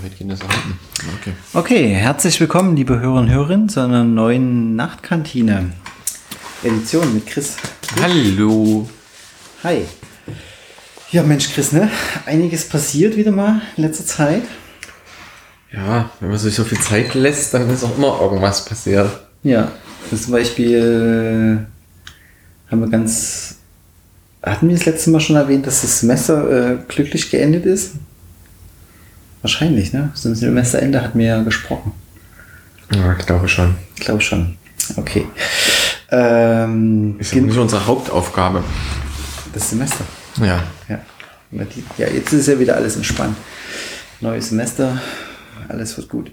[0.00, 0.78] damit das erhalten.
[1.20, 1.32] Okay.
[1.52, 5.72] Okay, herzlich willkommen, liebe Hörer und Hörerinnen, zu einer neuen Nachtkantine.
[6.62, 7.56] Edition mit Chris.
[8.00, 8.88] Hallo.
[9.64, 9.82] Hi.
[11.10, 11.90] Ja, Mensch, Chris, ne?
[12.24, 14.42] Einiges passiert wieder mal in letzter Zeit.
[15.72, 19.10] Ja, wenn man sich so viel Zeit lässt, dann ist auch immer irgendwas passiert.
[19.42, 19.70] Ja,
[20.10, 23.56] zum Beispiel äh, haben wir ganz.
[24.42, 27.92] Hatten wir das letzte Mal schon erwähnt, dass das Semester äh, glücklich geendet ist?
[29.42, 30.10] Wahrscheinlich, ne?
[30.14, 31.92] Zum Semesterende hatten wir ja gesprochen.
[32.94, 33.76] Ja, ich glaube schon.
[33.96, 34.56] Ich glaube schon.
[34.96, 35.26] Okay.
[36.10, 38.64] Ähm, ist ja nicht unsere Hauptaufgabe.
[39.52, 40.04] Das Semester.
[40.40, 40.62] Ja.
[40.88, 41.00] Ja.
[41.98, 43.36] Ja, jetzt ist ja wieder alles entspannt.
[44.20, 45.00] Neues Semester,
[45.68, 46.30] alles wird gut.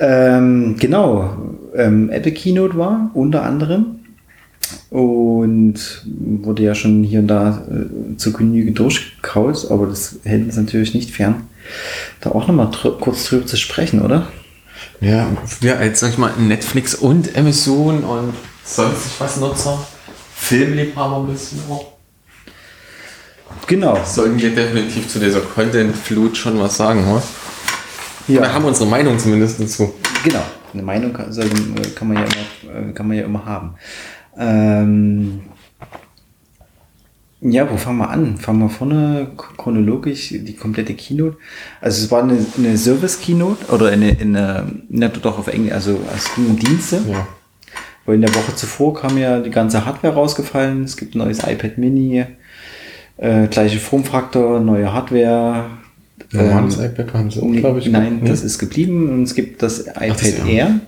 [0.00, 1.36] Ähm, genau,
[1.74, 4.00] ähm, Apple Keynote war unter anderem
[4.90, 10.56] und wurde ja schon hier und da äh, zu Genüge durchgekaut, aber das hält uns
[10.56, 11.42] natürlich nicht fern,
[12.20, 14.28] da auch nochmal dr kurz drüber zu sprechen, oder?
[15.00, 15.28] Ja,
[15.60, 19.78] wir als, sag ich mal, Netflix und Amazon und sonst was Nutzer,
[20.36, 21.92] Filmliebhaber ein bisschen auch.
[23.66, 23.98] Genau.
[24.04, 27.22] Sollten wir definitiv zu dieser Content-Flut schon was sagen, oder?
[28.26, 28.42] Ja.
[28.42, 29.94] Wir haben unsere Meinung zumindest dazu.
[30.22, 31.30] Genau, eine Meinung kann,
[31.94, 33.74] kann, man, ja immer, kann man ja immer haben.
[34.36, 35.42] Ähm,
[37.46, 38.38] ja, wo fangen wir an?
[38.38, 41.36] Fangen wir vorne chronologisch die komplette Keynote.
[41.82, 46.34] Also es war eine, eine Service-Keynote oder eine, eine, eine doch auf Englisch, also es
[46.34, 47.02] ging um Dienste.
[47.06, 47.26] Ja.
[48.06, 50.84] Weil in der Woche zuvor kam ja die ganze Hardware rausgefallen.
[50.84, 52.24] Es gibt ein neues iPad Mini,
[53.18, 55.66] äh, gleiche Formfaktor, neue Hardware.
[56.32, 57.88] Normales ähm, iPad haben sie auch, glaube ich.
[57.88, 60.80] Nein, das ist geblieben und es gibt das iPad Ach, das Air.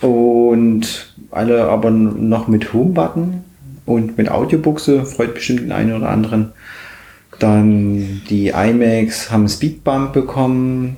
[0.00, 3.44] Und alle aber noch mit Home-Button
[3.90, 6.52] und mit Audiobuchse, freut bestimmt den einen oder anderen.
[7.38, 10.96] Dann die iMacs haben Speedbump bekommen,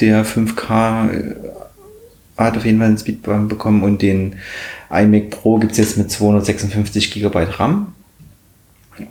[0.00, 1.34] der 5K äh,
[2.36, 4.36] hat auf jeden Fall einen Speedbump bekommen und den
[4.90, 7.94] iMac Pro gibt es jetzt mit 256 GB RAM.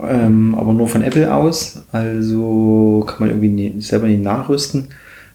[0.00, 4.88] Ähm, aber nur von Apple aus, also kann man irgendwie nie, selber nicht nachrüsten.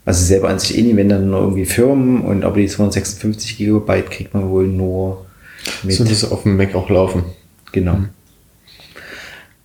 [0.06, 3.58] Also selber an sich eh nicht, wenn dann nur irgendwie Firmen und aber die 256
[3.58, 5.26] GB kriegt man wohl nur
[5.84, 5.96] mit.
[5.96, 7.26] So das auf dem Mac auch laufen.
[7.72, 7.98] Genau.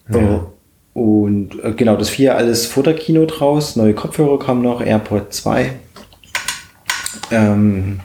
[0.09, 0.15] Mhm.
[0.15, 0.47] Ja.
[0.95, 3.77] Und äh, genau, das vier alles vor der Kino draus.
[3.77, 5.73] Neue Kopfhörer kamen noch, AirPod 2.
[7.31, 8.01] Ähm,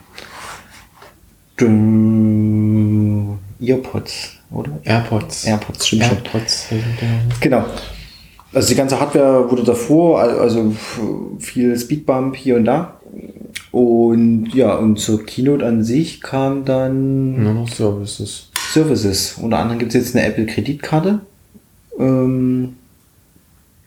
[3.60, 4.78] Earpods, oder?
[4.84, 5.44] AirPods.
[5.44, 6.68] AirPods, stimmt AirPods.
[6.68, 6.82] schon.
[7.40, 7.64] Genau.
[8.52, 10.74] Also die ganze Hardware wurde davor, also
[11.38, 12.98] viel Speedbump hier und da.
[13.70, 17.42] Und ja, und zur Keynote an sich kam dann.
[17.42, 18.47] Nur noch Services.
[18.72, 19.34] Services.
[19.40, 21.20] Unter anderem gibt es jetzt eine Apple Kreditkarte.
[21.98, 22.76] Ähm,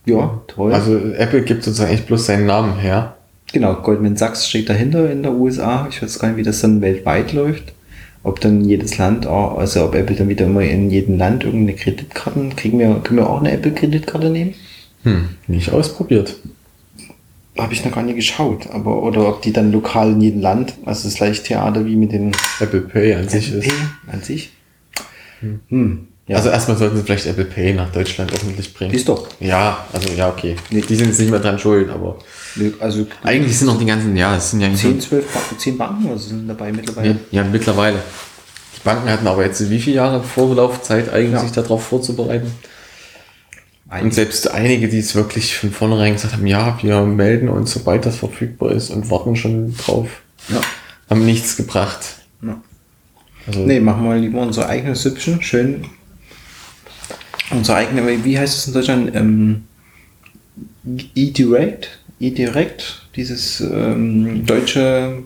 [0.06, 0.74] ja, toll.
[0.74, 3.16] Also Apple gibt sozusagen echt bloß seinen Namen her.
[3.53, 5.88] Genau, Goldman Sachs steht dahinter in der USA.
[5.90, 7.74] Ich weiß gar nicht, wie das dann weltweit läuft.
[8.24, 11.78] Ob dann jedes Land, auch, also ob Apple dann wieder immer in jedem Land irgendeine
[11.78, 14.53] Kreditkarten, kriegen wir, können wir auch eine Apple-Kreditkarte nehmen?
[15.03, 16.36] Hm, nicht ausprobiert.
[17.58, 20.75] Habe ich noch gar nicht geschaut, aber oder ob die dann lokal in jedem Land,
[20.86, 23.68] also das gleiche Theater wie mit den Apple Pay an sich Apple ist.
[23.68, 24.52] Pay an sich?
[25.41, 25.59] Hm.
[25.68, 26.07] Hm.
[26.28, 26.38] Ja.
[26.38, 28.94] Also erstmal sollten sie vielleicht Apple Pay nach Deutschland öffentlich bringen.
[28.94, 29.28] Ist doch.
[29.40, 30.56] Ja, also ja, okay.
[30.69, 30.81] Nee.
[30.81, 32.19] Die sind jetzt nicht mehr dran schuld, aber
[32.79, 35.25] also eigentlich sind noch die ganzen, ja, es sind ja 10, 12,
[35.57, 37.09] 10 Banken also sind dabei mittlerweile.
[37.31, 37.97] Ja, ja, mittlerweile.
[38.78, 41.40] Die Banken hatten aber jetzt wie viele Jahre Vorlaufzeit eigentlich, ja.
[41.40, 42.52] sich darauf vorzubereiten?
[43.90, 44.06] Einige.
[44.06, 48.06] Und selbst einige, die es wirklich von vornherein gesagt haben, ja, wir melden uns, sobald
[48.06, 50.08] das verfügbar ist und warten schon drauf,
[50.47, 50.62] ja.
[51.09, 52.21] haben nichts gebracht.
[53.47, 55.85] Also, nee, machen wir lieber unser eigenes Süppchen, schön.
[57.50, 59.16] Unser eigenes, wie heißt es in Deutschland?
[59.16, 59.63] Ähm,
[61.16, 62.00] E-Direct?
[62.19, 65.24] E-Direct, dieses ähm, deutsche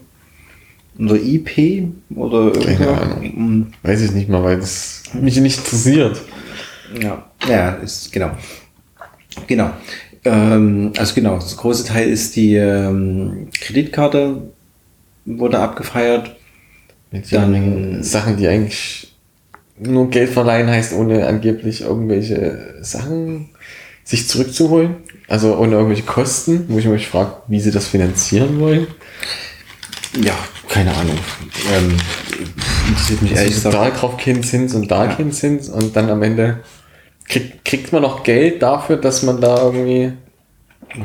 [0.98, 2.54] oder IP oder
[3.02, 3.74] Ahnung.
[3.84, 6.22] Weiß ich nicht mal, weil es mich nicht interessiert.
[7.02, 8.32] Ja, ja, ist genau.
[9.48, 9.72] Genau.
[10.24, 14.42] Ähm, also genau, das große Teil ist die ähm, Kreditkarte
[15.26, 16.35] wurde abgefeiert.
[17.16, 19.14] Mit dann Sachen, die eigentlich
[19.78, 23.50] nur Geld verleihen heißt, ohne angeblich irgendwelche Sachen
[24.04, 24.98] sich zurückzuholen.
[25.28, 28.88] Also ohne irgendwelche Kosten, wo ich mich frage, wie sie das finanzieren wollen.
[30.22, 31.18] Ja, keine Ahnung.
[31.74, 31.98] Ähm,
[32.90, 33.76] interessiert mich also ehrlich gesagt.
[33.76, 35.16] Da drauf keinen Zins und da ja.
[35.16, 36.60] keinen Zins und dann am Ende
[37.28, 40.14] kriegt, kriegt man noch Geld dafür, dass man da irgendwie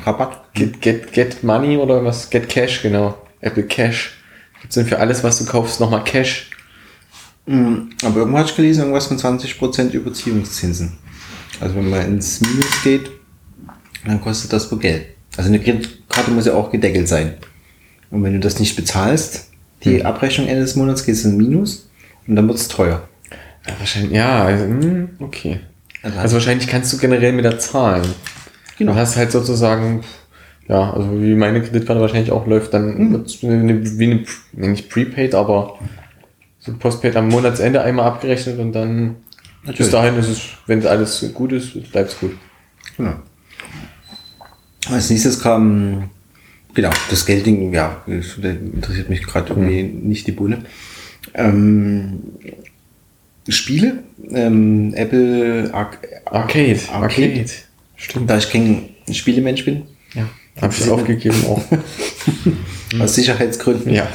[0.04, 0.52] Rabatt.
[0.54, 2.28] Get, get, get Money oder was?
[2.30, 3.16] Get Cash, genau.
[3.40, 4.19] Apple Cash.
[4.60, 6.50] Gibt es denn für alles, was du kaufst, nochmal Cash?
[7.46, 10.92] Mhm, aber irgendwo hatte ich gelesen, irgendwas von 20% Überziehungszinsen.
[11.60, 13.10] Also wenn man ins Minus geht,
[14.04, 15.06] dann kostet das wohl Geld.
[15.36, 17.34] Also eine Kreditkarte Karte muss ja auch gedeckelt sein.
[18.10, 19.48] Und wenn du das nicht bezahlst,
[19.84, 20.06] die Hm.
[20.06, 21.88] Abrechnung Ende des Monats geht es in Minus
[22.26, 23.08] und dann wird es teuer.
[23.66, 25.60] Ja, wahrscheinlich, ja, also, hm, okay.
[26.02, 28.04] Also Also wahrscheinlich kannst du generell mit der zahlen.
[28.78, 28.92] Genau.
[28.92, 30.02] Du hast halt sozusagen,
[30.68, 34.88] ja, also wie meine Kreditkarte wahrscheinlich auch läuft, dann wird's eine, wie eine, nee, nicht
[34.88, 35.78] Prepaid, aber
[36.58, 39.16] so Postpaid am Monatsende einmal abgerechnet und dann
[39.62, 39.92] bis Natürlich.
[39.92, 42.32] dahin ist es, wenn alles gut ist, bleibt es gut.
[42.96, 43.14] Genau.
[44.88, 46.10] Als nächstes kam,
[46.72, 50.64] genau, das Geldding, ja, das interessiert mich gerade irgendwie nicht die Bohne.
[51.34, 52.20] Ähm,
[53.48, 55.90] Spiele, ähm, Apple Ar
[56.26, 56.92] Arcade, Arcade.
[56.92, 57.50] Arcade.
[57.96, 58.30] Stimmt.
[58.30, 59.82] da ich kein Spielemensch bin,
[60.14, 60.28] Ja.
[60.60, 61.62] Hab ich aufgegeben auch.
[63.00, 64.08] aus Sicherheitsgründen, ja.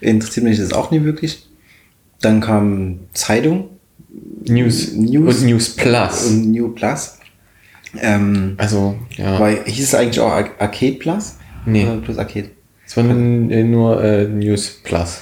[0.00, 1.46] interessiert mich das auch nie wirklich.
[2.20, 3.70] Dann kam Zeitung
[4.46, 4.92] News.
[4.92, 5.40] News.
[5.40, 6.26] Und News Plus.
[6.26, 7.18] und New Plus.
[8.00, 9.38] Ähm, also, ja.
[9.38, 11.36] weil, hieß es eigentlich auch Ar Arcade Plus?
[11.66, 11.86] Nee.
[12.04, 12.50] Plus Arcade?
[12.86, 15.20] Es war nur, äh, nur äh, News Plus.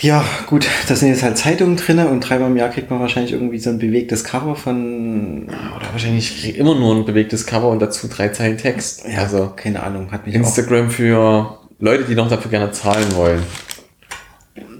[0.00, 3.32] Ja, gut, da sind jetzt halt Zeitungen drin und dreimal im Jahr kriegt man wahrscheinlich
[3.32, 5.44] irgendwie so ein bewegtes Cover von.
[5.48, 9.04] Oder wahrscheinlich immer nur ein bewegtes Cover und dazu drei Zeilen Text.
[9.06, 10.40] Ja, also keine Ahnung, hat mich auch.
[10.40, 13.42] Instagram für Leute, die noch dafür gerne zahlen wollen.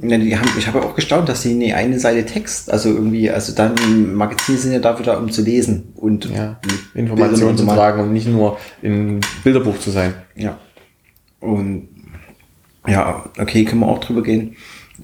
[0.02, 3.30] Ja, die haben, ich habe auch gestaunt, dass sie nee, eine Seite Text, also irgendwie,
[3.30, 3.74] also dann
[4.14, 6.58] Magazine sind ja dafür da, um zu lesen und Ja,
[6.94, 10.14] Informationen zu tragen und nicht nur im Bilderbuch zu sein.
[10.34, 10.58] Ja.
[11.38, 11.88] Und
[12.86, 14.56] ja, okay, können wir auch drüber gehen.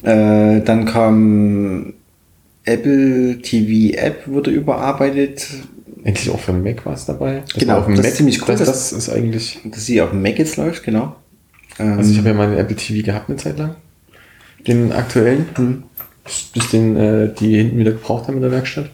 [0.02, 1.94] Äh, dann kam
[2.64, 5.46] Apple TV App wurde überarbeitet,
[6.04, 7.42] Endlich auch für Mac was dabei.
[7.52, 9.58] Das Genau, war auf dem das Mac, ist ziemlich cool, Das, das- ist eigentlich.
[9.64, 11.16] dass sie auf dem Mac jetzt läuft, genau.
[11.78, 13.74] Ähm, Also ich habe ja mal einen Apple TV gehabt eine Zeit lang.
[14.66, 15.46] Den aktuellen.
[15.56, 15.82] Mhm.
[16.52, 18.90] Bis, den die, die hinten wieder gebraucht haben in der Werkstatt.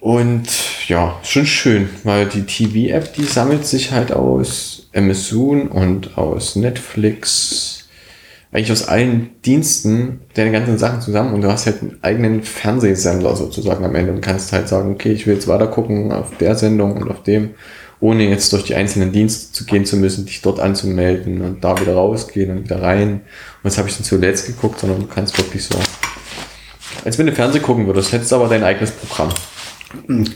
[0.00, 0.46] Und
[0.86, 7.77] ja, schon schön, weil die TV-App, die sammelt sich halt aus Amazon und aus Netflix,
[8.50, 13.36] eigentlich aus allen Diensten deine ganzen Sachen zusammen und du hast halt einen eigenen Fernsehsender
[13.36, 16.54] sozusagen am Ende und kannst halt sagen, okay, ich will jetzt weiter gucken auf der
[16.54, 17.50] Sendung und auf dem,
[18.00, 21.78] ohne jetzt durch die einzelnen Dienste zu gehen zu müssen, dich dort anzumelden und da
[21.78, 23.12] wieder rausgehen und wieder rein.
[23.12, 23.20] Und
[23.64, 25.78] das habe ich dann zuletzt geguckt, sondern du kannst wirklich so,
[27.04, 29.28] als wenn du Fernsehen gucken würdest, hättest du aber dein eigenes Programm.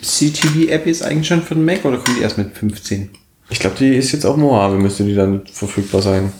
[0.03, 3.11] CTV App ist eigentlich schon für den Mac oder kommt die erst mit 15?
[3.49, 6.33] Ich glaube, die ist jetzt auf Mojave, müsste die dann verfügbar sein.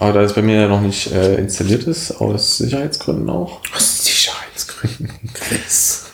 [0.00, 3.60] Aber da es bei mir ja noch nicht äh, installiert ist, aus Sicherheitsgründen auch.
[3.76, 6.06] Aus Sicherheitsgründen, Chris.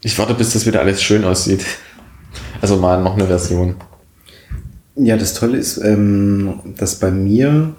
[0.00, 1.66] Ich warte, bis das wieder alles schön aussieht.
[2.62, 3.76] Also mal noch eine Version.
[4.96, 7.74] Ja, das Tolle ist, ähm, dass bei mir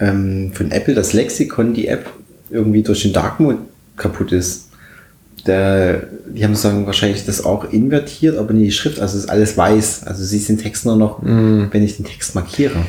[0.00, 2.10] ähm, von Apple das Lexikon, die App,
[2.50, 3.58] irgendwie durch den Dark Mode
[3.96, 4.70] kaputt ist.
[5.46, 9.56] Der, die haben sozusagen wahrscheinlich das auch invertiert, aber nicht die Schrift, also ist alles
[9.56, 10.02] weiß.
[10.02, 12.84] Also siehst den Text nur noch, wenn ich den Text markiere.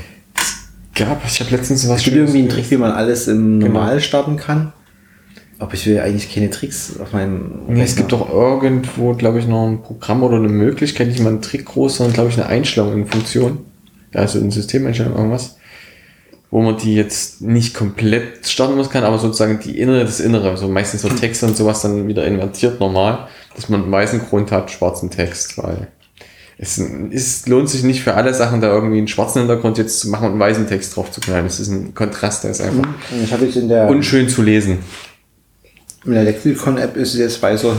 [1.06, 3.74] Gab, ich habe letztens was Es gibt irgendwie einen Trick, wie man alles im Genau.
[3.74, 4.74] Normal starten kann.
[5.60, 7.52] Aber ich will eigentlich keine Tricks auf meinem.
[7.68, 11.30] Nee, es gibt doch irgendwo, glaube ich, noch ein Programm oder eine Möglichkeit, nicht mal
[11.30, 13.60] einen Trick groß, sondern, glaube ich, eine Einstellung in Funktion.
[14.14, 15.58] Also eine Systemeinstellung, irgendwas.
[16.50, 20.50] Wo man die jetzt nicht komplett starten muss kann, aber sozusagen die Innere, das Innere,
[20.50, 24.52] also meistens so Texte und sowas dann wieder invertiert normal, dass man einen weißen Grund
[24.52, 25.88] hat, schwarzen Text, weil
[26.64, 30.10] es ist, lohnt sich nicht für alle Sachen, da irgendwie einen schwarzen Hintergrund jetzt zu
[30.10, 31.46] machen und einen weißen Text drauf zu knallen.
[31.46, 32.88] Das ist ein Kontrast, der ist einfach
[33.56, 34.78] in der, unschön zu lesen.
[36.06, 37.76] in der Lexikon-App ist jetzt weißer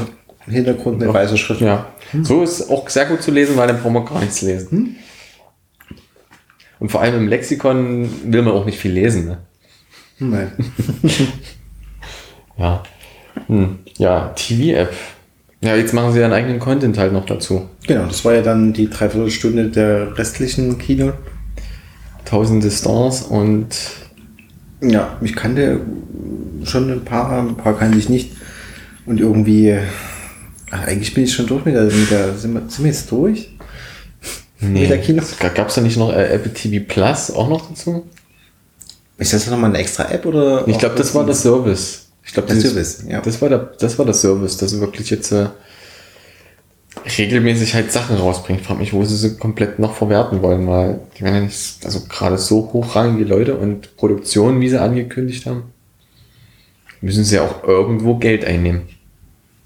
[0.49, 1.61] Hintergrund mit weißer Schrift.
[1.61, 1.93] Ja.
[2.25, 4.97] So ist auch sehr gut zu lesen, weil dann braucht man gar nichts lesen.
[6.81, 9.27] Und vor allem im Lexikon will man auch nicht viel lesen.
[9.27, 9.39] Ne?
[10.19, 10.53] Nein.
[12.59, 12.83] Ja.
[13.47, 13.79] Hm.
[13.97, 14.93] Ja, TV-App.
[15.63, 17.69] Ja, jetzt machen sie ihren eigenen Content halt noch dazu.
[17.87, 21.13] Genau, das war ja dann die Dreiviertelstunde der restlichen Kino.
[22.25, 23.69] Tausende Stars und
[24.81, 25.81] Ja, ich kannte
[26.65, 28.33] schon ein paar, ein paar kannte ich nicht.
[29.07, 29.77] Und irgendwie,
[30.71, 33.11] ach, eigentlich bin ich schon durch mit der, mit der sind, wir, sind wir jetzt
[33.11, 33.51] durch?
[34.61, 35.23] Mit der Kino?
[35.55, 38.07] Gab es da nicht noch äh, Apple TV Plus auch noch dazu?
[39.19, 40.67] Ist das nochmal eine extra App oder?
[40.67, 42.09] Ich glaube, das war der Service.
[42.25, 43.21] Ich glaube, Der dieses- Service, ja.
[43.21, 45.47] Das war der, das war der Service, dass sie wirklich jetzt äh,
[47.19, 48.61] regelmäßig halt Sachen rausbringt.
[48.61, 51.85] Ich frage mich, wo sie sie komplett noch verwerten wollen, weil die werden ja nicht,
[51.85, 55.65] also gerade so hochrangige Leute und Produktionen, wie sie angekündigt haben,
[57.01, 58.83] müssen sie ja auch irgendwo Geld einnehmen.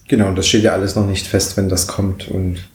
[0.09, 2.69] Genau, das steht ja alles noch nicht fest, wenn das kommt und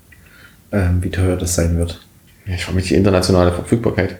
[0.72, 2.06] ähm, wie teuer das sein wird.
[2.46, 4.20] Ja, ich frage mich die internationale Verfügbarkeit.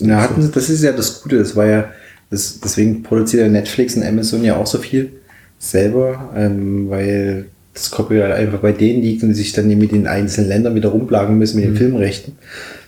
[0.00, 1.88] Na, hatten sie, das ist ja das Gute, das war ja,
[2.34, 5.12] das, deswegen produziert ja Netflix und Amazon ja auch so viel
[5.58, 10.48] selber, ähm, weil das Copyright einfach bei denen liegt und sich dann mit den einzelnen
[10.48, 12.36] Ländern wieder rumplagen müssen mit den Filmrechten,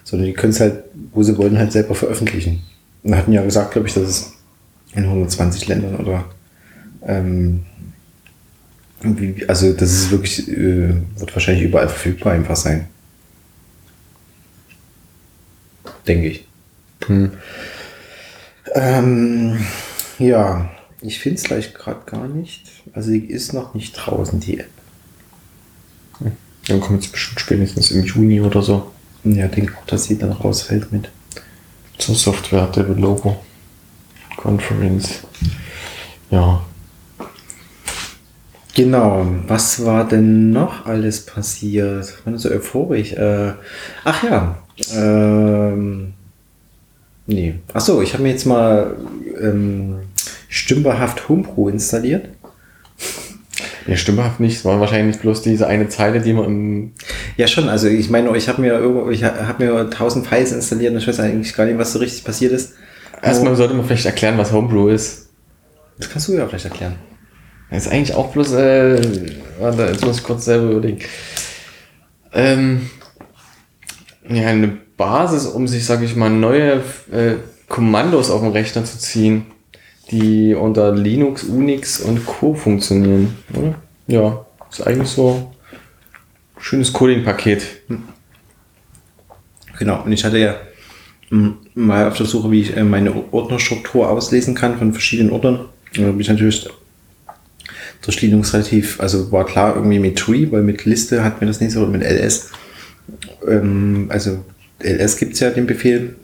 [0.05, 2.63] sondern die können es halt, wo sie wollen, halt selber veröffentlichen.
[3.03, 4.33] Und hatten ja gesagt, glaube ich, dass es
[4.95, 6.25] in 120 Ländern oder
[7.07, 7.63] ähm,
[9.03, 12.87] wie, also das ist wirklich, äh, wird wahrscheinlich überall verfügbar einfach sein.
[16.07, 16.47] Denke ich.
[17.07, 17.31] Hm.
[18.77, 19.59] Ähm,
[20.19, 20.69] ja,
[21.01, 22.63] ich finde es gleich gerade gar nicht.
[22.93, 24.69] Also die ist noch nicht draußen, die App.
[26.69, 28.91] Dann kommt es bestimmt spätestens im Juni oder so
[29.25, 31.11] Ja, denke auch, dass sie dann rausfällt mit.
[31.99, 33.37] zur Software Developer
[34.37, 35.21] Conference.
[36.31, 36.63] Ja,
[38.75, 42.13] Genau, was war denn noch alles passiert?
[42.15, 43.15] Ich bin so euphorisch.
[43.15, 43.55] Äh,
[44.05, 44.59] ach ja,
[44.93, 46.13] ähm,
[47.27, 47.55] nee.
[47.73, 48.97] Ach so, ich habe mir jetzt mal
[49.41, 50.01] ähm,
[50.49, 52.29] stümperhaft Homebrew installiert.
[53.87, 54.57] ja stimmhaft nicht.
[54.57, 56.93] Es war wahrscheinlich bloß diese eine Zeile, die man im
[57.37, 60.93] Ja schon, also ich meine, ich habe mir irgendwo, ich habe mir tausend Files installiert
[60.93, 62.75] und ich weiß eigentlich gar nicht, was so richtig passiert ist.
[63.23, 65.31] Erstmal sollte man vielleicht erklären, was Homebrew ist.
[65.99, 66.97] Das kannst du ja vielleicht erklären.
[67.71, 71.01] Das ist eigentlich auch bloß, äh, warte, jetzt muss ich kurz selber überlegen.
[72.33, 72.91] Ähm,
[74.29, 77.37] ja, eine Basis, um sich, sag ich mal, neue äh,
[77.69, 79.47] Kommandos auf dem Rechner zu ziehen,
[80.11, 82.55] die unter Linux, Unix und Co.
[82.55, 83.37] funktionieren.
[83.55, 83.75] Oder?
[84.07, 85.51] Ja, ist eigentlich so
[86.57, 87.63] ein schönes Coding-Paket.
[89.79, 90.55] Genau, und ich hatte ja
[91.31, 95.67] mm, mal auf der Suche, wie ich äh, meine Ordnerstruktur auslesen kann von verschiedenen Ordnern.
[95.95, 96.69] Da bin ich natürlich
[98.03, 101.61] durch Linux relativ, also war klar irgendwie mit Tree, weil mit Liste hat mir das
[101.61, 102.51] nicht so, mit LS.
[103.47, 104.45] Ähm, also
[104.81, 106.17] LS gibt es ja den Befehl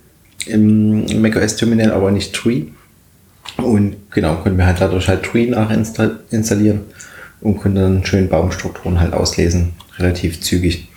[0.47, 2.65] im macOS Terminal, aber nicht Tree.
[3.57, 6.83] Und genau, können wir halt dadurch halt Tree nachinstallieren
[7.41, 10.89] und können dann schön Baumstrukturen halt auslesen, relativ zügig.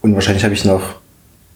[0.00, 0.96] Und wahrscheinlich habe ich noch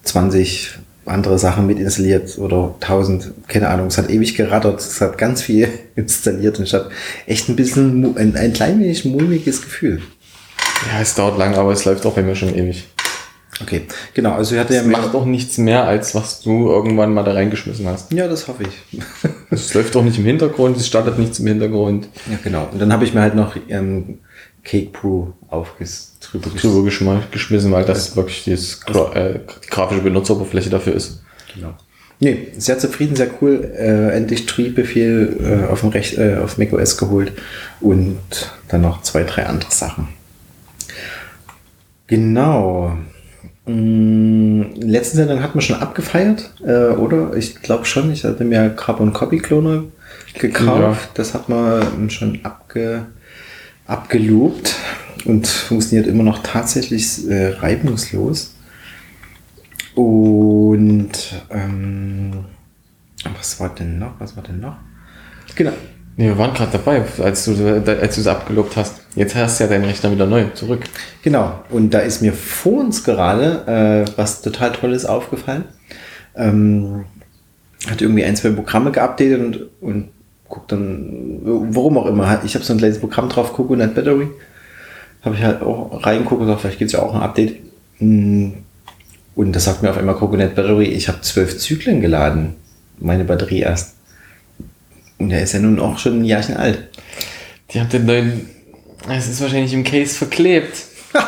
[0.04, 0.78] 20
[1.09, 3.87] andere Sachen mit installiert oder 1000, keine Ahnung.
[3.87, 6.90] Es hat ewig gerattert, es hat ganz viel installiert und ich hatte
[7.26, 10.02] echt ein bisschen, ein, ein klein wenig mulmiges Gefühl.
[10.92, 12.87] Ja, es dauert lang, aber es läuft auch immer schon ewig.
[13.60, 13.82] Okay,
[14.14, 17.24] genau, also ich hatte ja Es macht auch nichts mehr, als was du irgendwann mal
[17.24, 18.12] da reingeschmissen hast.
[18.12, 19.00] Ja, das hoffe ich.
[19.50, 22.08] Es läuft auch nicht im Hintergrund, es startet nichts im Hintergrund.
[22.30, 22.68] ja, genau.
[22.70, 24.18] Und dann habe ich mir halt noch ähm,
[24.62, 26.84] Cake Brew aufges drüber
[27.30, 31.22] geschmissen, weil das wirklich dieses, gra äh, die grafische Benutzeroberfläche dafür ist.
[31.54, 31.74] Genau.
[32.20, 33.72] Nee, sehr zufrieden, sehr cool.
[33.76, 37.32] Äh, endlich Tree-Befehl äh, auf, dem Rech äh, auf macOS geholt
[37.80, 38.18] und
[38.68, 40.08] dann noch zwei, drei andere Sachen.
[42.08, 42.98] Genau.
[43.68, 47.37] Mm, letzte Sendung hat man schon abgefeiert, äh, oder?
[47.37, 48.10] Ich glaube schon.
[48.12, 49.84] Ich hatte mir Carbon Copy Cloner
[50.34, 51.10] gekauft.
[51.10, 51.10] Ja.
[51.14, 53.06] Das hat man schon abge,
[53.87, 54.75] abgelobt
[55.26, 58.54] und funktioniert immer noch tatsächlich äh, reibungslos.
[59.94, 61.10] Und
[61.50, 62.44] ähm,
[63.37, 64.12] was war denn noch?
[64.18, 64.76] Was war denn noch?
[65.54, 65.72] Genau.
[66.16, 67.52] Nee, wir waren gerade dabei, als du,
[67.87, 69.02] als du es abgelobt hast.
[69.18, 70.84] Jetzt hast du ja deinen Rechner wieder neu zurück.
[71.22, 71.58] Genau.
[71.70, 75.64] Und da ist mir vor uns gerade äh, was total Tolles aufgefallen.
[76.37, 77.04] Ähm,
[77.90, 80.08] hat irgendwie ein, zwei Programme geupdatet und, und
[80.46, 82.40] guckt dann, warum auch immer.
[82.44, 84.28] Ich habe so ein kleines Programm drauf, Coconut Battery.
[85.25, 87.56] Habe ich halt auch reingeguckt und vielleicht gibt es ja auch ein Update.
[87.98, 88.50] Mm,
[89.34, 92.54] Und das sagt mir auf einmal Coconut Battery, ich habe zwölf Zyklen geladen.
[93.00, 93.96] Meine Batterie erst.
[95.18, 96.87] Und der ist ja nun auch schon ein Jahrchen alt.
[97.72, 98.57] Die haben den neuen.
[99.06, 100.84] Es ist wahrscheinlich im Case verklebt.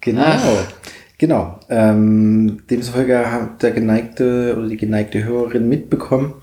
[0.00, 0.22] Genau.
[0.24, 0.72] Ach.
[1.18, 1.58] Genau.
[1.68, 6.34] Ähm, demzufolge hat der geneigte oder die geneigte Hörerin mitbekommen,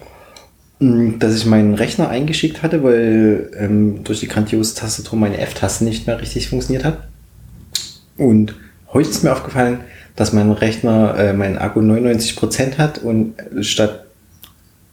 [0.80, 5.86] mh, dass ich meinen Rechner eingeschickt hatte, weil ähm, durch die grandiose Tastatur meine F-Taste
[5.86, 7.08] nicht mehr richtig funktioniert hat.
[8.18, 8.56] Und
[8.92, 9.82] heute ist mir aufgefallen,
[10.16, 14.06] dass mein Rechner, äh, mein Akku 99% hat und statt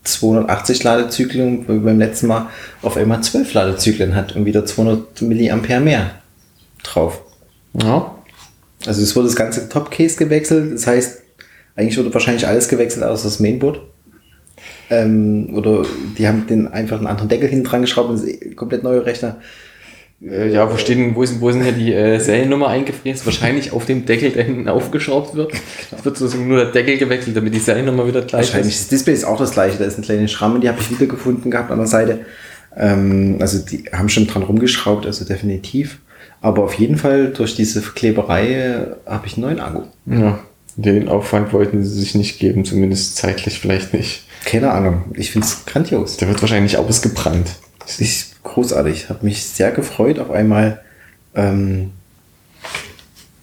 [0.04, 2.48] 280 Ladezyklen wie beim letzten Mal
[2.82, 6.10] auf einmal 12 Ladezyklen hat und wieder 200 Milliampere mehr
[6.82, 7.22] drauf.
[7.74, 8.14] Ja.
[8.86, 10.72] Also es wurde das ganze Top-Case gewechselt.
[10.72, 11.22] Das heißt,
[11.76, 13.80] eigentlich wurde wahrscheinlich alles gewechselt außer das Mainboard.
[14.88, 15.84] Ähm, oder
[16.18, 19.36] die haben den einfach einen anderen Deckel hinten dran geschraubt und komplett neue Rechner.
[20.22, 23.24] Äh, ja, wo, stehen, wo, ist, wo sind hier die äh, Seriennummer eingefräst?
[23.24, 25.52] Wahrscheinlich auf dem Deckel, der hinten aufgeschraubt wird.
[25.96, 28.82] Es wird sozusagen nur der Deckel gewechselt, damit die Seriennummer wieder gleich Wahrscheinlich ist.
[28.82, 29.78] das Display ist auch das gleiche.
[29.78, 32.20] Da ist eine kleine Schramme, die habe ich wiedergefunden gehabt an der Seite.
[32.76, 35.98] Ähm, also die haben schon dran rumgeschraubt, also definitiv.
[36.42, 39.82] Aber auf jeden Fall durch diese Kleberei äh, habe ich einen neuen Akku.
[40.06, 40.38] Ja,
[40.76, 44.24] den Aufwand wollten sie sich nicht geben, zumindest zeitlich vielleicht nicht.
[44.44, 45.04] Keine Ahnung.
[45.14, 46.16] Ich finde es grandios.
[46.16, 47.50] Der wird wahrscheinlich ausgebrannt.
[47.98, 49.08] Ist großartig.
[49.08, 50.80] Hat mich sehr gefreut, auf einmal
[51.34, 51.92] Ähm,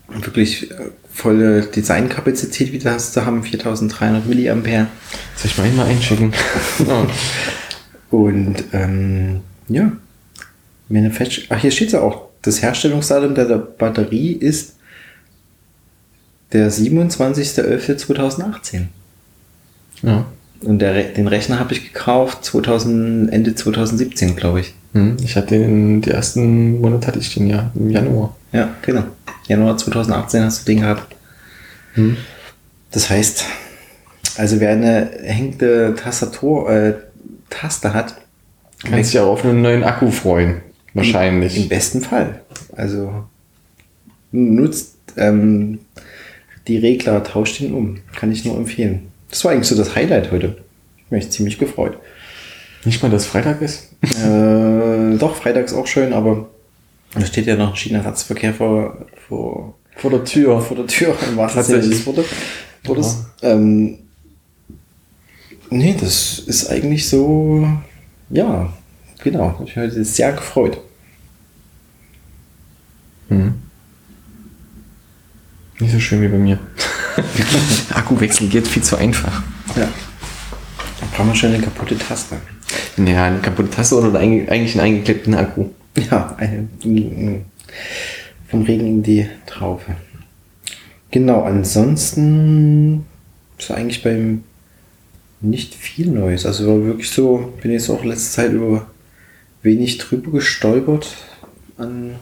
[0.10, 0.76] wirklich äh,
[1.12, 4.88] volle Designkapazität wieder zu haben, 4300 Milliampere.
[5.36, 6.32] Soll ich mal mal einschicken?
[8.10, 9.92] Und ähm, ja,
[10.90, 11.46] Manufacture.
[11.50, 14.76] Ach, hier steht ja auch, das Herstellungsdatum der, der Batterie ist
[16.54, 18.86] der 27.11.2018.
[20.04, 20.26] ja.
[20.64, 24.74] Und der, den Rechner habe ich gekauft 2000, Ende 2017, glaube ich.
[24.94, 28.36] Hm, Ich hatte den, die ersten Monate hatte ich den ja im Januar.
[28.52, 29.04] Ja, genau.
[29.48, 31.16] Januar 2018 hast du den gehabt.
[31.94, 32.18] Hm.
[32.92, 33.46] Das heißt,
[34.38, 36.94] also wer eine hängende Tastatur, äh,
[37.50, 38.16] Taste hat,
[38.84, 40.50] Kannst dich auch auf einen neuen Akku freuen.
[40.52, 40.62] Im
[40.94, 41.68] Wahrscheinlich.
[41.68, 42.42] besten Fall.
[42.76, 43.26] Also
[44.32, 45.80] nutzt ähm,
[46.68, 48.00] die Regler, tauscht ihn um.
[48.16, 49.08] Kann ich nur empfehlen.
[49.38, 50.58] Das war eigentlich so das Highlight heute.
[50.98, 52.00] Ich bin echt ziemlich gefreut.
[52.86, 53.90] Nicht mal, dass Freitag ist.
[54.02, 56.50] Äh, doch, Freitag ist auch schön, aber
[57.14, 60.60] da steht ja noch ein Schienenersatzverkehr vor, vor, Vor der Tür.
[60.60, 63.28] vor der Tür, im wahrsten Sinne des Wortes.
[63.44, 64.00] Ähm,
[65.70, 67.68] nee, das ist eigentlich so,
[68.32, 68.74] ja,
[69.24, 69.62] genau.
[69.68, 70.80] Ich bin heute sehr gefreut.
[73.28, 73.54] Hm.
[75.80, 76.58] Nicht so schön wie bei mir.
[77.94, 79.44] Akkuwechsel geht viel zu einfach.
[79.76, 79.88] Ja.
[81.00, 82.38] Da braucht man schon eine kaputte Taste.
[82.98, 85.70] Ja, eine kaputte Tasse oder eigentlich einen eingeklebten Akku.
[86.12, 86.68] Ja, eine,
[88.48, 89.96] vom Regen in die Traufe.
[91.12, 93.06] Genau, ansonsten
[93.58, 94.44] ist eigentlich beim
[95.42, 96.46] nicht viel Neues.
[96.46, 98.88] Also war wirklich so, bin jetzt auch letzte Zeit über
[99.62, 101.16] wenig drüber gestolpert
[101.78, 102.16] an.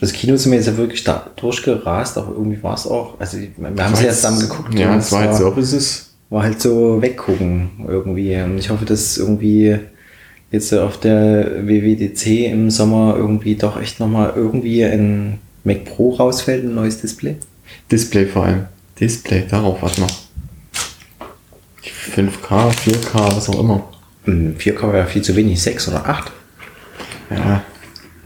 [0.00, 3.18] Das Kino sind wir jetzt ja wirklich da durchgerast, aber irgendwie war es auch.
[3.18, 4.78] Also wir haben es ja zusammen geguckt.
[4.78, 6.10] Ja, es war halt so, ist es.
[6.30, 8.36] war halt so weggucken irgendwie.
[8.36, 9.78] Und ich hoffe, dass irgendwie
[10.50, 16.64] jetzt auf der WWDC im Sommer irgendwie doch echt nochmal irgendwie ein Mac Pro rausfällt,
[16.64, 17.36] ein neues Display.
[17.90, 18.66] Display vor allem.
[19.00, 20.10] Display, darauf warte noch.
[22.14, 23.88] 5K, 4K, was auch immer.
[24.24, 26.32] Hm, 4K war ja viel zu wenig, 6 oder 8.
[27.30, 27.62] Ja.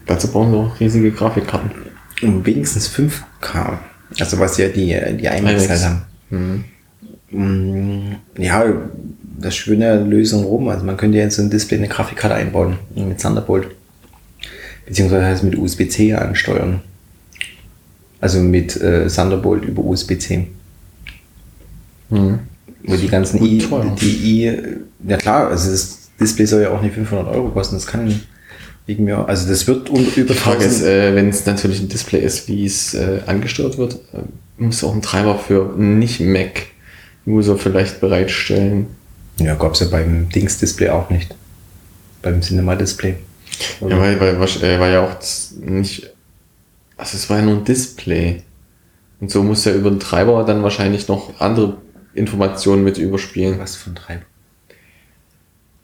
[0.07, 1.71] Dazu brauchen wir auch riesige Grafikkarten.
[2.23, 3.79] Und wenigstens 5K.
[4.21, 5.69] Also was ja die, die iMacs.
[5.69, 6.03] halt haben.
[6.31, 6.65] Mhm.
[7.31, 8.65] Mm, Ja,
[9.39, 10.69] das schöne Lösung rum.
[10.69, 13.69] Also man könnte ja in so ein Display eine Grafikkarte einbauen mit Thunderbolt.
[14.87, 16.81] Beziehungsweise mit USB-C ansteuern.
[18.21, 20.47] Also mit äh, Thunderbolt über USB-C.
[22.11, 22.39] Mhm.
[22.85, 23.97] Wo die ganzen I, teuer.
[24.01, 24.59] die I,
[25.09, 27.77] ja klar, also das Display soll ja auch nicht 500 Euro kosten.
[27.77, 28.21] Das kann
[28.87, 31.81] wegen mir, also das wird un- über Die Frage ist, 1000 äh, wenn es natürlich
[31.81, 34.19] ein Display ist, wie es äh, angesteuert wird, äh,
[34.59, 38.87] muss auch ein Treiber für nicht Mac-User vielleicht bereitstellen.
[39.39, 41.35] Ja, gab es ja beim Dings-Display auch nicht.
[42.23, 43.17] Beim Cinema-Display.
[43.81, 45.17] Ja, weil, weil, wasch- äh, war ja auch
[45.61, 46.11] nicht.
[46.97, 48.43] Also es war ja nur ein Display.
[49.21, 51.77] Und so muss ja über den Treiber dann wahrscheinlich noch andere
[52.15, 53.59] Informationen mit überspielen.
[53.59, 54.23] Was für ein Treiber.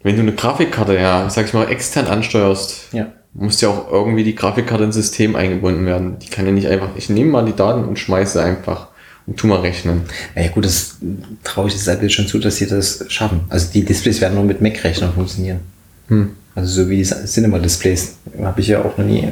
[0.03, 3.07] Wenn du eine Grafikkarte, ja, sag ich mal, extern ansteuerst, Ja.
[3.33, 6.17] muss ja auch irgendwie die Grafikkarte ins System eingebunden werden.
[6.19, 8.87] Die kann ja nicht einfach, ich nehme mal die Daten und schmeiße einfach
[9.27, 10.01] und tu mal rechnen.
[10.35, 10.97] Ja gut, das
[11.43, 13.41] traue ich das Apple schon zu, dass sie das schaffen.
[13.49, 15.59] Also die Displays werden nur mit Mac-Rechnern funktionieren.
[16.07, 16.29] Hm.
[16.55, 18.15] Also so wie die Cinema-Displays.
[18.41, 19.27] Habe ich ja auch noch nie.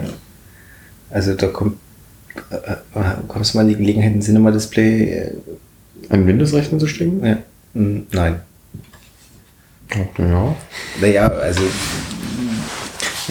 [1.09, 1.77] Also da kommt,
[2.51, 2.55] äh,
[2.99, 5.03] äh, kommst du mal in die Gelegenheit, ein Cinema-Display?
[5.11, 5.31] Äh,
[6.09, 7.25] An Windows-Rechner zu stecken?
[7.25, 7.37] ja.
[7.73, 8.41] Hm, Nein.
[10.17, 10.55] Ja.
[11.01, 11.61] Naja, also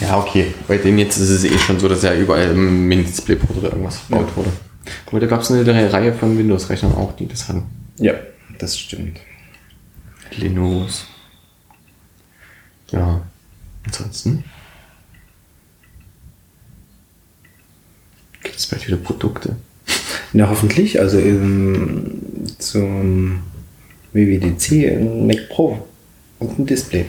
[0.00, 0.54] Ja, okay.
[0.68, 3.98] Bei dem jetzt ist es eh schon so, dass ja überall im Mini-Display-Port oder irgendwas
[3.98, 4.52] verbaut wurde.
[5.06, 7.64] Aber da gab es eine Reihe von Windows-Rechnern auch, die das hatten.
[7.98, 8.14] ja,
[8.58, 9.20] das stimmt.
[10.36, 11.06] Linux.
[12.90, 13.22] Ja.
[13.84, 14.44] Ansonsten.
[18.42, 19.56] Gibt es bald wieder Produkte?
[20.32, 21.00] Ja, hoffentlich.
[21.00, 22.20] Also ähm,
[22.58, 23.42] zum
[24.12, 25.85] WWDC Mac Pro
[26.38, 27.06] und ein Display.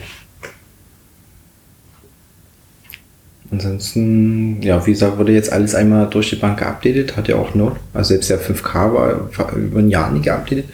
[3.50, 7.54] Ansonsten, ja, wie gesagt, wurde jetzt alles einmal durch die Bank geupdatet, hat ja auch
[7.54, 10.66] noch, also selbst der 5K war, über ein Jahr nicht geupdatet.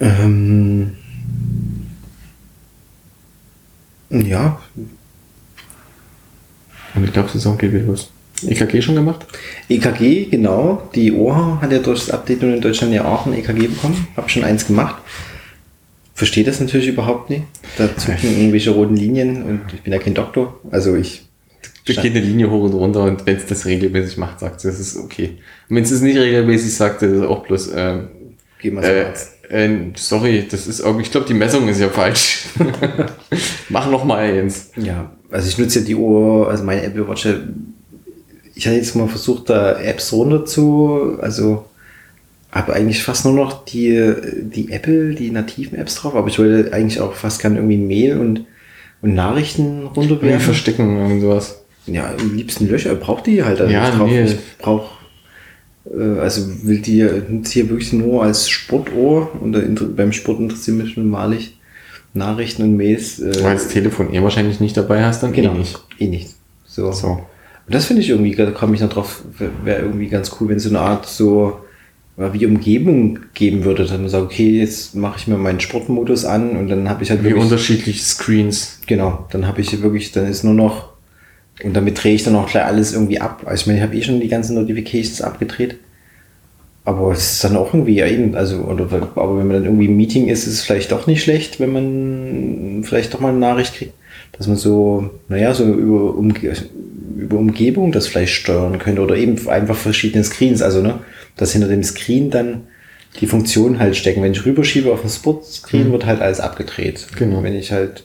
[0.00, 0.96] Ähm,
[4.10, 4.58] ja,
[6.94, 8.10] Und ich glaube, Saison geht wieder los.
[8.46, 9.26] EKG schon gemacht?
[9.68, 10.88] EKG, genau.
[10.94, 14.08] Die OHA hat ja durch das Update in Deutschland ja auch ein EKG bekommen.
[14.16, 14.96] Hab schon eins gemacht.
[16.18, 17.44] Verstehe das natürlich überhaupt nicht.
[17.76, 20.58] Da zucken irgendwelche roten Linien und ich bin ja kein Doktor.
[20.68, 21.28] Also ich.
[21.86, 24.66] Da geht eine Linie hoch und runter und wenn es das regelmäßig macht, sagt sie,
[24.66, 25.38] das ist okay.
[25.68, 28.08] Und wenn es es nicht regelmäßig sagt, das ist auch bloß, ähm,
[28.60, 29.30] Geh mal zum äh, Arzt.
[29.48, 32.46] äh, sorry, das ist irgendwie, ich glaube, die Messung ist ja falsch.
[33.68, 34.72] Mach noch mal eins.
[34.74, 37.28] Ja, also ich nutze ja die Uhr, also meine Apple Watch
[38.56, 41.66] ich hatte jetzt mal versucht, da Apps runter zu, also
[42.50, 46.72] habe eigentlich fast nur noch die, die Apple, die nativen Apps drauf, aber ich wollte
[46.72, 48.46] eigentlich auch fast gerne irgendwie Mail und,
[49.02, 50.40] und Nachrichten runterwerfen.
[50.40, 51.62] verstecken irgend sowas.
[51.86, 54.08] Ja, am liebsten Löcher, braucht die halt also Ja, drauf.
[54.08, 54.24] nee.
[54.24, 54.88] Ich brauche,
[55.94, 60.96] äh, also will die nutze hier wirklich nur als Sportohr und beim Sport interessiert mich
[60.96, 61.58] malig
[62.14, 63.20] Nachrichten und Mails.
[63.20, 65.78] Äh, Weil das Telefon eh wahrscheinlich nicht dabei hast, dann genau, eh nicht.
[65.98, 66.30] Eh nicht.
[66.66, 66.92] So.
[66.92, 67.08] So.
[67.08, 69.22] Und das finde ich irgendwie, da komme ich noch drauf,
[69.64, 71.60] wäre irgendwie ganz cool, wenn so eine Art so ja,
[72.18, 73.84] wie Umgebung geben würde.
[73.84, 77.10] Dann man sagt, okay, jetzt mache ich mir meinen Sportmodus an und dann habe ich
[77.10, 78.80] halt Wie wirklich, unterschiedliche Screens.
[78.86, 80.90] genau, dann habe ich wirklich, dann ist nur noch,
[81.62, 83.42] und damit drehe ich dann auch gleich alles irgendwie ab.
[83.46, 85.76] Also ich meine, ich habe eh schon die ganzen Notifications abgedreht.
[86.84, 89.86] Aber es ist dann auch irgendwie ja eben, also, oder, aber wenn man dann irgendwie
[89.86, 93.38] im Meeting ist, ist es vielleicht doch nicht schlecht, wenn man vielleicht doch mal eine
[93.38, 93.92] Nachricht kriegt,
[94.32, 96.32] dass man so, naja, so über, Umge
[97.18, 101.00] über Umgebung das vielleicht steuern könnte oder eben einfach verschiedene Screens, also, ne,
[101.36, 102.62] dass hinter dem Screen dann
[103.20, 104.22] die Funktionen halt stecken.
[104.22, 107.06] Wenn ich rüberschiebe auf den Sportscreen, wird halt alles abgedreht.
[107.16, 107.42] Genau.
[107.42, 108.04] Wenn ich halt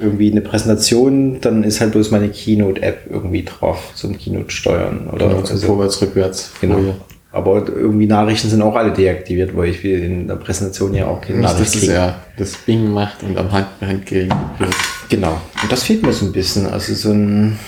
[0.00, 5.28] irgendwie eine Präsentation, dann ist halt bloß meine Keynote-App irgendwie drauf zum Keynote steuern oder
[5.28, 6.52] Genau, zum also- Vorwärts, Rückwärts.
[6.60, 6.74] Genau.
[6.76, 6.94] Folie.
[7.30, 11.20] Aber irgendwie Nachrichten sind auch alle deaktiviert, weil ich will in der Präsentation ja auch
[11.20, 11.92] keine Nicht, Nachricht dass es kriegen.
[11.92, 14.74] ja das Bing macht und am Hand, Handgerät wird.
[15.10, 15.38] Genau.
[15.62, 16.66] Und das fehlt mir so ein bisschen.
[16.66, 17.58] Also so ein,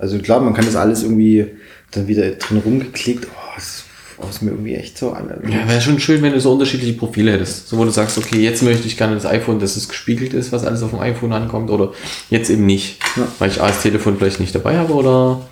[0.00, 1.46] also klar, man kann das alles irgendwie
[1.90, 3.26] dann wieder drin rumgeklickt.
[3.26, 3.84] Oh, das
[4.30, 5.40] ist mir irgendwie echt so alle.
[5.48, 7.68] Ja, wäre schon schön, wenn du so unterschiedliche Profile hättest.
[7.68, 10.52] So, wo du sagst, okay, jetzt möchte ich gerne das iPhone, dass es gespiegelt ist,
[10.52, 11.92] was alles auf dem iPhone ankommt, oder
[12.28, 12.98] jetzt eben nicht.
[13.16, 13.28] Ja.
[13.38, 15.48] Weil ich A, das Telefon vielleicht nicht dabei habe oder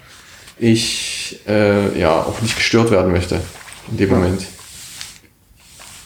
[0.59, 3.41] ich äh, ja auch nicht gestört werden möchte
[3.91, 4.17] in dem Ja.
[4.17, 4.43] Moment.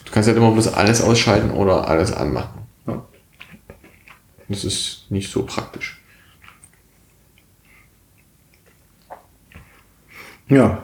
[0.05, 2.61] Du kannst halt immer bloß alles ausschalten oder alles anmachen.
[2.87, 3.07] Ja.
[4.49, 6.02] Das ist nicht so praktisch.
[10.53, 10.83] Ja.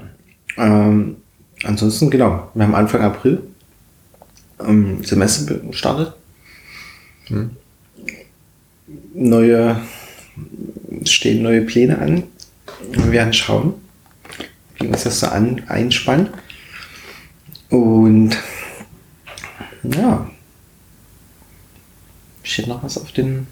[0.56, 1.16] Ähm,
[1.62, 2.50] ansonsten, genau.
[2.54, 3.42] Wir haben Anfang April
[4.60, 6.14] ähm, Semester gestartet.
[9.12, 9.80] Neue,
[11.02, 12.22] es stehen neue Pläne an.
[12.90, 13.74] Wir werden schauen,
[14.78, 16.30] wie uns das so an, einspannt.
[17.68, 18.36] Und
[19.82, 20.30] ja,
[22.42, 23.46] steht noch was auf den,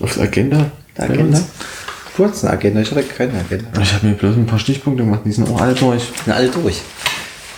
[0.00, 0.70] Auf der Agenda?
[0.96, 1.42] der Agenda?
[2.18, 3.80] Kurz eine Agenda, ich hatte keine Agenda.
[3.80, 6.02] Ich habe mir bloß ein paar Stichpunkte gemacht, die sind auch alle durch.
[6.24, 6.80] Sind alle durch.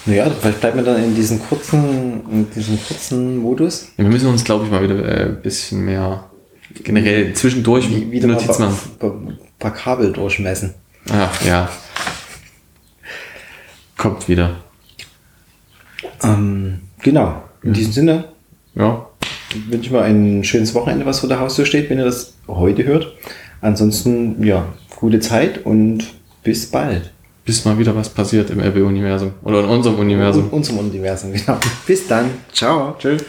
[0.05, 3.89] Naja, vielleicht bleibt man dann in diesem kurzen, in diesem kurzen Modus.
[3.97, 6.25] Ja, wir müssen uns, glaube ich, mal wieder äh, ein bisschen mehr
[6.75, 8.71] generell zwischendurch Wie, wieder mal Notizen ein
[9.01, 9.39] machen.
[9.59, 10.75] paar, Kabel durchmessen.
[11.11, 11.71] Ah, ja.
[13.97, 14.57] Kommt wieder.
[16.23, 17.45] Ähm, genau.
[17.63, 18.25] In diesem Sinne
[18.75, 19.07] Ja.
[19.71, 22.85] wünsche ich mal ein schönes Wochenende, was vor der Haustür steht, wenn ihr das heute
[22.85, 23.15] hört.
[23.61, 26.05] Ansonsten, ja, gute Zeit und
[26.43, 27.13] bis bald.
[27.45, 29.33] Bis mal wieder was passiert im RB-Universum.
[29.43, 30.45] Oder in unserem Universum.
[30.45, 31.59] In unserem Universum, genau.
[31.87, 32.31] Bis dann.
[32.53, 32.95] Ciao.
[32.99, 33.25] Tschüss.